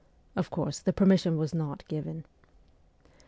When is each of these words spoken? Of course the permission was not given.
Of 0.35 0.49
course 0.49 0.79
the 0.79 0.93
permission 0.93 1.37
was 1.37 1.53
not 1.53 1.87
given. 1.87 2.25